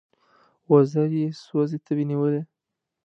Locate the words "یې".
1.19-1.27